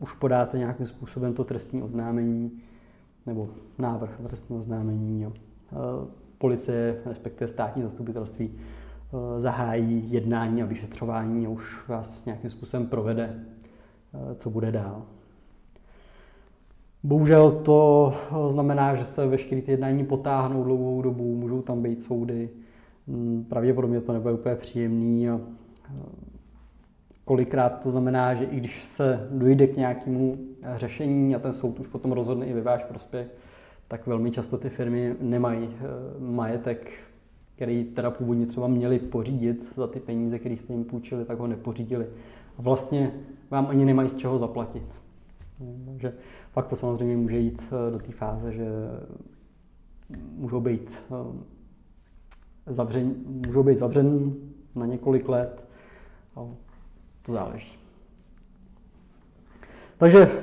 [0.00, 2.60] už podáte nějakým způsobem to trestní oznámení
[3.26, 5.22] nebo návrh trestního oznámení.
[5.22, 5.32] Jo.
[6.38, 8.50] Policie, respektive státní zastupitelství,
[9.38, 13.44] zahájí jednání a vyšetřování a už vás nějakým způsobem provede,
[14.34, 15.02] co bude dál.
[17.02, 18.14] Bohužel to
[18.48, 22.48] znamená, že se veškeré ty jednání potáhnou dlouhou dobu, můžou tam být soudy.
[23.06, 25.40] Mm, pravděpodobně to nebude úplně příjemný a
[27.24, 30.38] kolikrát to znamená, že i když se dojde k nějakému
[30.76, 33.26] řešení a ten soud už potom rozhodne i ve váš prospěch,
[33.88, 35.84] tak velmi často ty firmy nemají eh,
[36.18, 36.90] majetek,
[37.62, 41.46] který teda původně třeba měli pořídit za ty peníze, které jste jim půjčili, tak ho
[41.46, 42.06] nepořídili.
[42.58, 43.14] A vlastně
[43.50, 44.82] vám ani nemají z čeho zaplatit.
[45.86, 46.12] Takže
[46.54, 48.66] pak to samozřejmě může jít eh, do té fáze, že
[50.36, 54.34] můžou být eh, zavřen, můžou být zavřen
[54.74, 55.64] na několik let.
[56.36, 56.40] A
[57.22, 57.78] to záleží.
[59.98, 60.42] Takže eh,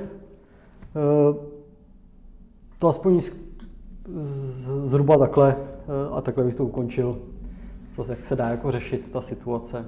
[2.80, 3.22] to aspoň
[4.82, 5.56] zhruba takhle
[6.12, 7.20] a takhle bych to ukončil,
[7.92, 9.86] co se, jak se dá jako řešit ta situace.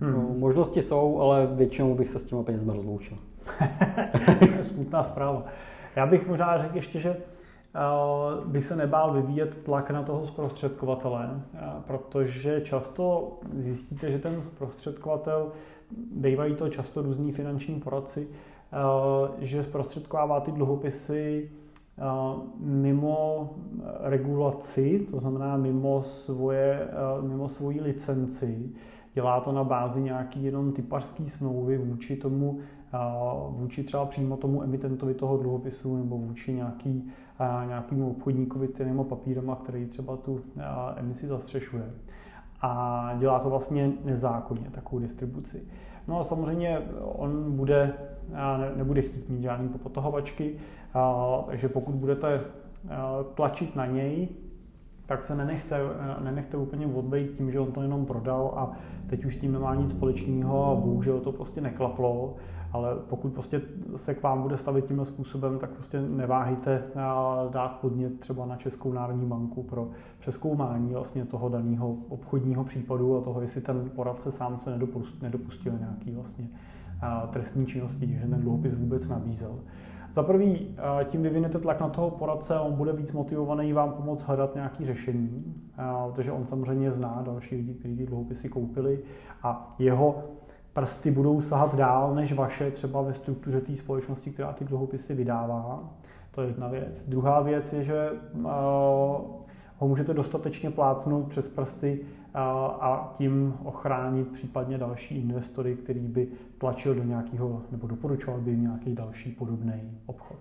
[0.00, 0.12] Hmm.
[0.12, 3.16] No, možnosti jsou, ale většinou bych se s těma penězma rozloučil.
[4.62, 5.44] Smutná zpráva.
[5.96, 7.80] Já bych možná řekl ještě, že eh,
[8.46, 15.52] bych se nebál vyvíjet tlak na toho zprostředkovatele, eh, protože často zjistíte, že ten zprostředkovatel,
[16.14, 18.76] bývají to často různí finanční poradci, eh,
[19.38, 21.50] že zprostředkovává ty dluhopisy
[22.58, 23.50] mimo
[24.00, 26.88] regulaci, to znamená mimo, svoje,
[27.20, 28.70] mimo svoji licenci.
[29.14, 32.58] Dělá to na bázi nějaký jenom typařský smlouvy vůči tomu
[33.48, 37.10] vůči třeba přímo tomu emitentovi toho dluhopisu nebo vůči nějaký,
[37.66, 40.40] nějakému obchodníkovi s cenými papírama, který třeba tu
[40.96, 41.90] emisi zastřešuje.
[42.62, 45.62] A dělá to vlastně nezákonně, takovou distribuci.
[46.08, 47.92] No a samozřejmě on bude,
[48.76, 50.54] nebude chtít mít žádný popotahovačky,
[51.46, 52.40] takže pokud budete
[53.34, 54.28] tlačit na něj,
[55.06, 55.78] tak se nenechte,
[56.20, 58.70] nenechte úplně odbejt tím, že on to jenom prodal a
[59.06, 62.34] teď už s tím nemá nic společného a bohužel to prostě neklaplo,
[62.72, 63.60] ale pokud prostě
[63.96, 66.82] se k vám bude stavit tímhle způsobem, tak prostě neváhejte
[67.50, 73.20] dát podnět třeba na Českou národní banku pro přeskoumání vlastně toho daného obchodního případu a
[73.20, 74.78] toho, jestli ten poradce sám se
[75.22, 76.48] nedopustil nějaký vlastně
[77.30, 79.58] trestní činnosti, že ten dluhopis vůbec nabízel.
[80.12, 84.54] Za prvý, tím vyvinete tlak na toho poradce on bude víc motivovaný vám pomoct hledat
[84.54, 85.54] nějaké řešení,
[86.06, 89.00] protože on samozřejmě zná další lidi, kteří ty dluhopisy koupili
[89.42, 90.24] a jeho
[90.72, 95.92] prsty budou sahat dál než vaše, třeba ve struktuře té společnosti, která ty dluhopisy vydává.
[96.30, 97.04] To je jedna věc.
[97.08, 98.10] Druhá věc je, že
[99.78, 102.00] ho můžete dostatečně plácnout přes prsty
[102.34, 108.94] a tím ochránit případně další investory, který by tlačil do nějakého, nebo doporučoval by nějaký
[108.94, 110.38] další podobný obchod.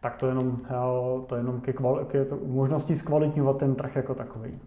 [0.00, 0.60] Tak to jenom,
[1.26, 4.58] to jenom ke, kval, ke to, možnosti zkvalitňovat ten trh jako takový.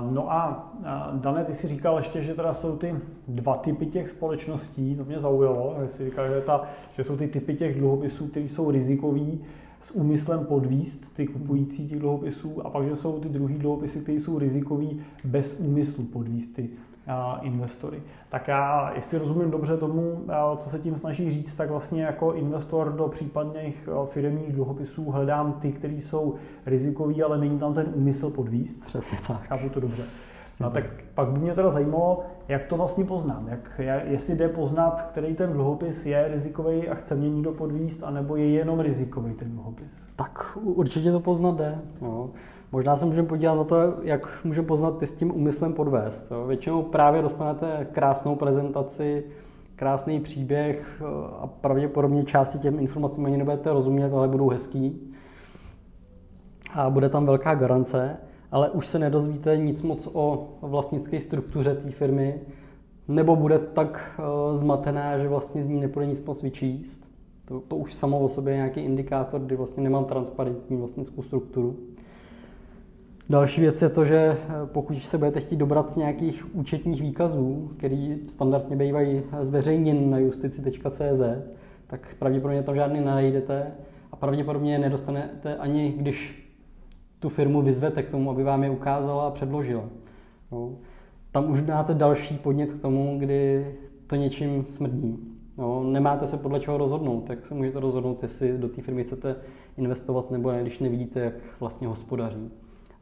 [0.00, 0.70] No a
[1.12, 2.94] Dané, ty si říkal ještě, že teda jsou ty
[3.28, 6.60] dva typy těch společností, to mě zaujalo, že jsi říkal, že, ta,
[6.92, 9.38] že jsou ty typy těch dluhopisů, které jsou rizikový
[9.80, 14.20] s úmyslem podvíst ty kupující těch dluhopisů a pak, že jsou ty druhý dluhopisy, které
[14.20, 16.68] jsou rizikový bez úmyslu podvíst ty
[17.42, 18.02] investory.
[18.28, 22.92] Tak já, jestli rozumím dobře tomu, co se tím snaží říct, tak vlastně jako investor
[22.92, 26.34] do případných firmních dluhopisů hledám ty, které jsou
[26.66, 28.86] rizikový, ale není tam ten úmysl podvíst.
[28.86, 29.42] Přesně tak.
[29.42, 30.02] Chápu to dobře.
[30.60, 33.48] No tak pak by mě teda zajímalo, jak to vlastně poznám.
[33.48, 38.36] Jak, jestli jde poznat, který ten dluhopis je rizikový a chce mě někdo podvíst, anebo
[38.36, 40.10] je jenom rizikový ten dluhopis.
[40.16, 41.78] Tak určitě to poznat jde.
[42.02, 42.30] Jo.
[42.72, 46.30] Možná se můžeme podívat na to, jak můžeme poznat ty s tím úmyslem podvést.
[46.30, 46.46] Jo.
[46.46, 49.24] Většinou právě dostanete krásnou prezentaci,
[49.76, 51.02] krásný příběh
[51.40, 55.14] a pravděpodobně části těm informacím ani nebudete rozumět, ale budou hezký.
[56.74, 58.18] A bude tam velká garance
[58.52, 62.40] ale už se nedozvíte nic moc o vlastnické struktuře té firmy,
[63.08, 67.08] nebo bude tak uh, zmatená, že vlastně z ní nepůjde nic moc vyčíst.
[67.44, 71.76] To, to už samo o sobě je nějaký indikátor, kdy vlastně nemám transparentní vlastnickou strukturu.
[73.30, 74.36] Další věc je to, že eh,
[74.66, 81.22] pokud se budete chtít dobrat nějakých účetních výkazů, který standardně bývají zveřejněn na justici.cz,
[81.86, 83.72] tak pravděpodobně tam žádný nenajdete
[84.12, 86.48] a pravděpodobně je nedostanete ani když
[87.18, 89.84] tu firmu vyzvete k tomu, aby vám je ukázala a předložila.
[90.52, 90.72] No.
[91.32, 93.66] Tam už máte další podnět k tomu, kdy
[94.06, 95.18] to něčím smrdí.
[95.58, 99.36] No, nemáte se podle čeho rozhodnout, tak se můžete rozhodnout, jestli do té firmy chcete
[99.76, 102.50] investovat nebo ne, když nevidíte, jak vlastně hospodaří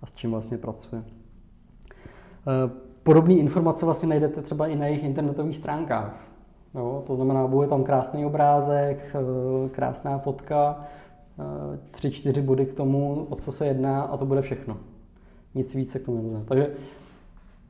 [0.03, 1.03] a s čím vlastně pracuje.
[1.07, 2.71] Eh,
[3.03, 6.25] podobné informace vlastně najdete třeba i na jejich internetových stránkách.
[6.75, 10.87] Jo, to znamená, bude tam krásný obrázek, eh, krásná fotka,
[11.39, 14.79] Eh, tři, čtyři body k tomu, o co se jedná a to bude všechno.
[15.55, 16.45] Nic víc se k tomu nemůže.
[16.45, 16.71] Takže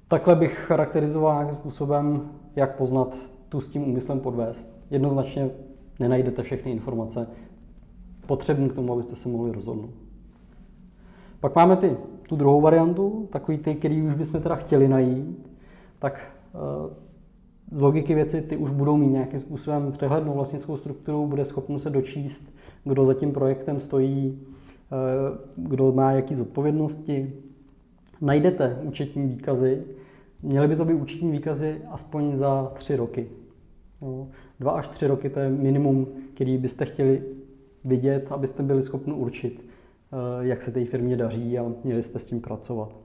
[0.08, 3.16] takhle bych charakterizoval nějakým způsobem, jak poznat
[3.48, 4.68] tu s tím úmyslem podvést.
[4.90, 5.50] Jednoznačně
[6.00, 7.28] nenajdete všechny informace
[8.26, 9.90] potřebné k tomu, abyste se mohli rozhodnout.
[11.40, 11.96] Pak máme ty,
[12.28, 15.50] tu druhou variantu, takový ty, který už bychom teda chtěli najít,
[15.98, 16.20] tak
[16.54, 16.58] eh,
[17.70, 21.90] z logiky věci ty už budou mít nějakým způsobem přehlednou vlastnickou strukturu, bude schopno se
[21.90, 27.32] dočíst kdo za tím projektem stojí, eh, kdo má jaký zodpovědnosti.
[28.20, 29.82] Najdete účetní výkazy,
[30.42, 33.28] měly by to být účetní výkazy aspoň za tři roky.
[34.60, 37.22] Dva až tři roky to je minimum, který byste chtěli
[37.84, 39.64] vidět, abyste byli schopni určit,
[40.40, 42.96] jak se té firmě daří a měli jste s tím pracovat.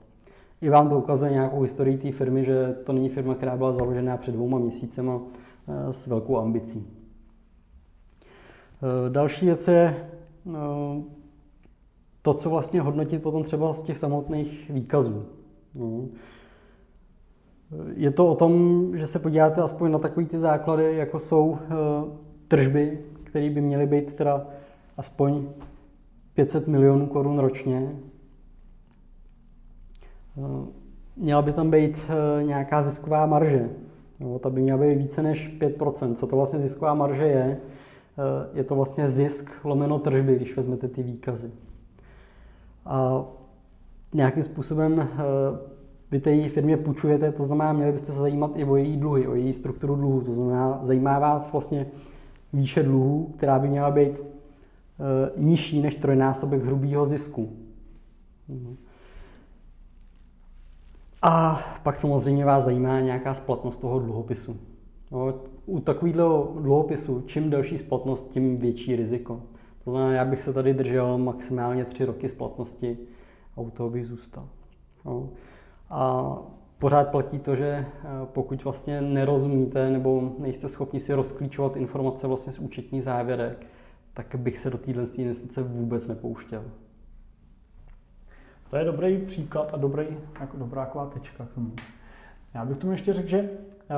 [0.60, 4.16] I vám to ukazuje nějakou historii té firmy, že to není firma, která byla založena
[4.16, 5.20] před dvouma měsícema
[5.68, 6.86] eh, s velkou ambicí.
[8.82, 9.96] Eh, další věc je
[10.46, 11.02] eh,
[12.22, 15.26] to, co vlastně hodnotit potom třeba z těch samotných výkazů.
[15.74, 16.08] No.
[17.94, 21.68] Je to o tom, že se podíváte aspoň na takové ty základy, jako jsou eh,
[22.48, 24.46] tržby, které by měly být teda
[24.96, 25.46] aspoň
[26.34, 27.96] 500 milionů korun ročně.
[31.16, 31.98] Měla by tam být
[32.42, 33.70] nějaká zisková marže.
[34.20, 36.14] No, ta by měla být více než 5%.
[36.14, 37.60] Co to vlastně zisková marže je?
[38.18, 41.50] Eh, je to vlastně zisk lomeno tržby, když vezmete ty výkazy.
[42.86, 43.24] A
[44.14, 45.08] nějakým způsobem eh,
[46.10, 49.34] vy té firmě půjčujete, to znamená, měli byste se zajímat i o její dluhy, o
[49.34, 50.20] její strukturu dluhu.
[50.20, 51.86] To znamená, zajímá vás vlastně
[52.52, 54.31] výše dluhů, která by měla být eh,
[55.36, 57.56] nižší než trojnásobek hrubého zisku.
[61.22, 64.56] A pak samozřejmě vás zajímá nějaká splatnost toho dluhopisu.
[65.10, 65.34] No,
[65.66, 69.42] u takového dluhopisu, čím delší splatnost, tím větší riziko.
[69.84, 72.98] To znamená, já bych se tady držel maximálně tři roky splatnosti
[73.56, 74.48] a u toho bych zůstal.
[75.04, 75.28] No.
[75.90, 76.36] A
[76.78, 77.86] pořád platí to, že eh,
[78.24, 83.66] pokud vlastně nerozumíte nebo nejste schopni si rozklíčovat informace vlastně z účetní závěrek,
[84.14, 86.64] tak bych se do téhle investice vůbec nepouštěl.
[88.70, 90.06] To je dobrý příklad a dobrý,
[90.40, 91.72] jako dobrá taková tečka k tomu.
[92.54, 93.50] Já bych tomu ještě řekl, že
[93.90, 93.94] eh,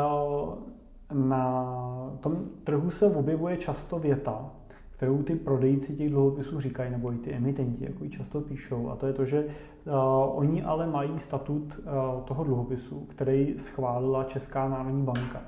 [1.13, 4.51] na tom trhu se objevuje často věta,
[4.91, 8.97] kterou ty prodejci těch dluhopisů říkají, nebo i ty emitenti, jako ji často píšou, a
[8.97, 9.93] to je to, že uh,
[10.39, 15.43] oni ale mají statut uh, toho dluhopisu, který schválila Česká národní banka.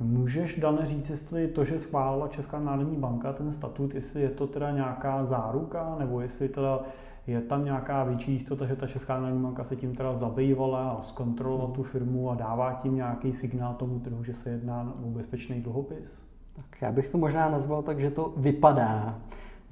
[0.00, 4.46] Můžeš, Dane, říct, jestli to, že schválila Česká národní banka ten statut, jestli je to
[4.46, 6.80] teda nějaká záruka, nebo jestli teda
[7.26, 11.02] je tam nějaká větší jistota, že ta Česká národní banka se tím teda zabývala a
[11.02, 15.60] zkontrolovala tu firmu a dává tím nějaký signál tomu trhu, že se jedná o bezpečný
[15.60, 16.22] dluhopis?
[16.56, 19.18] Tak já bych to možná nazval tak, že to vypadá,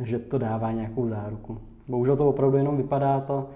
[0.00, 1.58] že to dává nějakou záruku.
[1.88, 3.48] Bohužel to opravdu jenom vypadá, to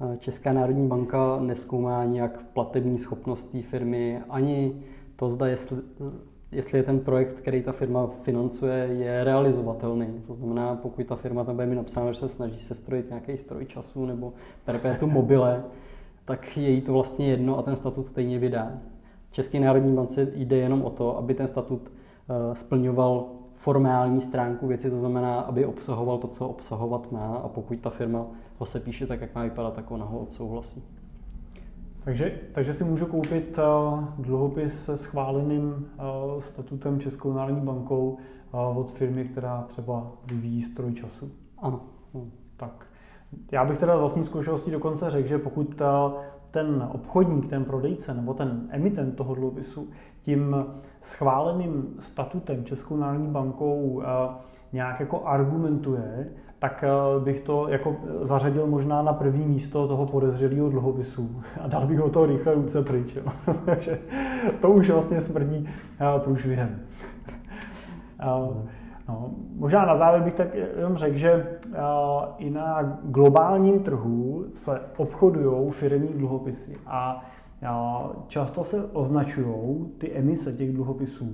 [0.00, 4.82] eh, Česká národní banka neskoumá nějak platební schopnost té firmy, ani
[5.20, 5.76] to zda, jestli,
[6.52, 10.06] jestli je ten projekt, který ta firma financuje, je realizovatelný.
[10.26, 13.36] To znamená, pokud ta firma tam bude mi napsáno, že se snaží se strojit nějaký
[13.36, 14.32] stroj času nebo
[14.64, 15.64] perpetuum mobile,
[16.24, 18.72] tak je jí to vlastně jedno a ten statut stejně vydá.
[19.30, 21.90] České národní bance jde jenom o to, aby ten statut
[22.30, 27.80] Eh, splňoval formální stránku věci, to znamená, aby obsahoval to, co obsahovat má a pokud
[27.80, 28.26] ta firma
[28.58, 30.82] ho se píše tak, jak má vypadat, tak ona ho odsouhlasí.
[32.04, 38.18] Takže, takže si můžu koupit uh, dluhopis se schváleným uh, statutem Českou národní bankou
[38.52, 41.30] uh, od firmy, která třeba vyvíjí stroj času.
[41.58, 41.80] Ano.
[42.56, 42.86] Tak.
[43.52, 45.82] Já bych teda z vlastní zkušeností dokonce řekl, že pokud
[46.50, 49.88] ten obchodník, ten prodejce nebo ten emitent toho dluhopisu
[50.22, 50.56] tím
[51.00, 54.06] schváleným statutem Českou národní bankou eh,
[54.72, 56.30] nějak jako argumentuje,
[56.60, 61.86] tak eh, bych to jako zařadil možná na první místo toho podezřelého dluhopisu a dal
[61.86, 63.18] bych ho to rychle ruce pryč.
[63.64, 63.98] Takže
[64.60, 65.68] to už vlastně smrdí
[66.00, 66.80] eh, průšvihem.
[69.08, 71.58] No, možná na závěr bych tak jenom řekl, že
[72.38, 77.24] i na globálním trhu se obchodují firmní dluhopisy a
[78.26, 81.32] často se označují ty emise těch dluhopisů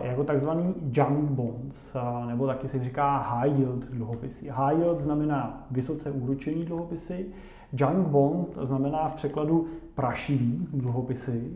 [0.00, 4.50] jako takzvaný junk bonds, nebo taky se říká high yield dluhopisy.
[4.50, 7.26] High yield znamená vysoce úročený dluhopisy,
[7.72, 11.50] junk bond znamená v překladu prašivý dluhopisy.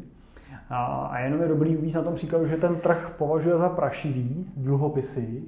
[0.70, 5.42] A jenom je dobrý uvíct na tom příkladu, že ten trh považuje za prašivý dluhopisy.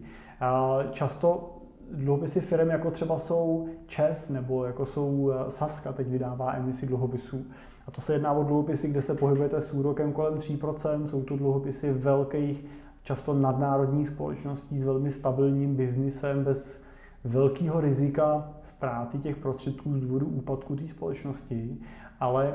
[0.91, 1.56] Často
[1.93, 7.47] dluhopisy firm, jako třeba jsou ČES nebo jako jsou e, Saska, teď vydává emisi dluhopisů,
[7.87, 11.05] a to se jedná o dluhopisy, kde se pohybujete s úrokem kolem 3%.
[11.05, 12.65] Jsou to dluhopisy velkých,
[13.03, 16.83] často nadnárodních společností s velmi stabilním biznisem, bez
[17.25, 21.79] velkého rizika ztráty těch prostředků z důvodu úpadku té společnosti,
[22.21, 22.55] ale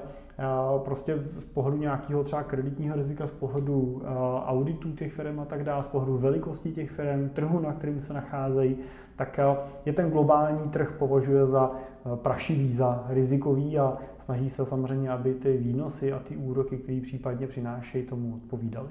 [0.78, 4.02] prostě z pohledu nějakého třeba kreditního rizika, z pohledu
[4.46, 8.13] auditů těch firm a tak dále, z pohledu velikosti těch firm, trhu, na kterým se
[8.13, 8.78] nacházejí,
[9.26, 9.40] tak
[9.86, 11.72] je ten globální trh považuje za
[12.16, 17.48] prašivý, za rizikový a snaží se samozřejmě, aby ty výnosy a ty úroky, které případně
[17.48, 18.90] přinášejí, tomu odpovídaly.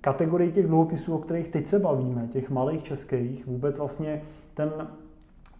[0.00, 4.22] Kategorii těch dluhopisů, o kterých teď se bavíme, těch malých českých, vůbec vlastně
[4.54, 4.72] ten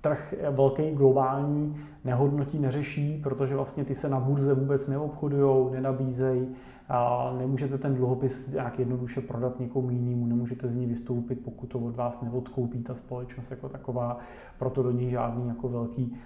[0.00, 6.48] trh velký globální nehodnotí, neřeší, protože vlastně ty se na burze vůbec neobchodují, nenabízejí,
[6.90, 11.78] a nemůžete ten dluhopis nějak jednoduše prodat někomu jinému, nemůžete z ní vystoupit, pokud to
[11.78, 14.18] od vás neodkoupí ta společnost jako taková,
[14.58, 16.16] proto do ní žádný jako velký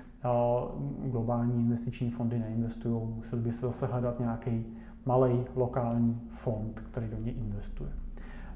[1.05, 3.03] globální investiční fondy neinvestují.
[3.17, 4.67] Museli by se zase hledat nějaký
[5.07, 7.91] malý lokální fond, který do něj investuje.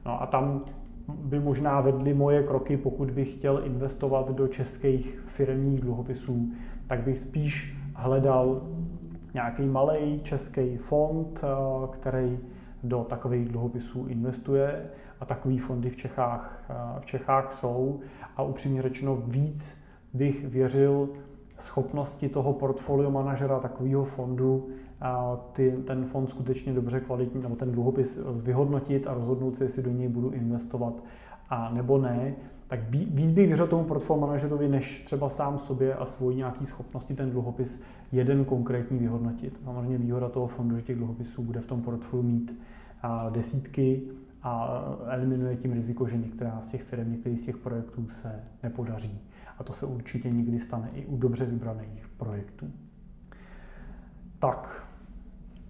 [0.07, 0.65] No a tam
[1.09, 6.53] by možná vedly moje kroky, pokud bych chtěl investovat do českých firmních dluhopisů,
[6.87, 8.63] tak bych spíš hledal
[9.35, 11.49] nějaký malý český fond, eh,
[11.91, 12.39] který
[12.83, 14.91] do takových dluhopisů investuje.
[15.21, 18.01] A takový fondy v Čechách, eh, v Čechách jsou.
[18.37, 19.83] A upřímně řečeno víc
[20.15, 21.09] bych věřil
[21.59, 24.69] schopnosti toho portfolio manažera takového fondu
[25.01, 29.83] a ty, ten fond skutečně dobře kvalitní, nebo ten dluhopis vyhodnotit a rozhodnout si, jestli
[29.83, 30.95] do něj budu investovat
[31.51, 32.35] a nebo ne,
[32.69, 37.15] tak víc bych věřil tomu portfolio manažerovi, než třeba sám sobě a svoji nějaký schopnosti
[37.15, 39.61] ten dluhopis jeden konkrétní vyhodnotit.
[39.65, 42.59] Samozřejmě výhoda toho fondu, že těch dluhopisů bude v tom portfoliu mít
[43.31, 44.03] desítky
[44.43, 49.21] a eliminuje tím riziko, že některá z těch firm, některý z těch projektů se nepodaří.
[49.59, 52.67] A to se určitě nikdy stane i u dobře vybraných projektů.
[54.39, 54.89] Tak,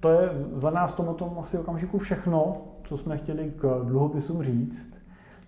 [0.01, 4.98] to je za nás tom asi okamžiku všechno, co jsme chtěli k dluhopisům říct.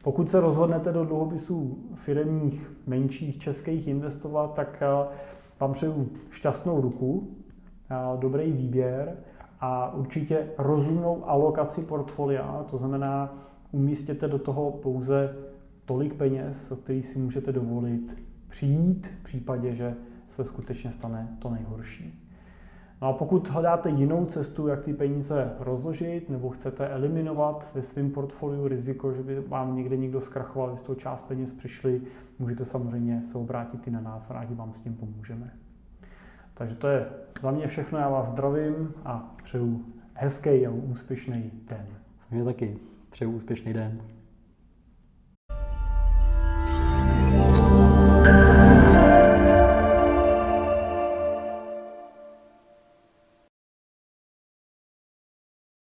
[0.03, 4.82] Pokud se rozhodnete do dluhopisů firmních, menších, českých investovat, tak
[5.61, 7.28] vám přeju šťastnou ruku,
[8.16, 9.16] dobrý výběr
[9.61, 13.34] a určitě rozumnou alokaci portfolia, to znamená,
[13.72, 15.36] umístěte do toho pouze
[15.84, 18.16] tolik peněz, o který si můžete dovolit
[18.48, 19.94] přijít v případě, že
[20.28, 22.30] se skutečně stane to nejhorší.
[23.03, 28.11] No a pokud hledáte jinou cestu, jak ty peníze rozložit, nebo chcete eliminovat ve svém
[28.11, 32.03] portfoliu riziko, že by vám někde někdo zkrachoval, z toho část peněz přišli,
[32.38, 35.53] můžete samozřejmě se obrátit i na nás, rádi vám s tím pomůžeme.
[36.55, 37.07] Takže to je
[37.40, 39.84] za mě všechno, já vás zdravím a přeju
[40.14, 41.86] hezký a úspěšný den.
[42.30, 42.78] Mě taky
[43.11, 44.01] přeju úspěšný den.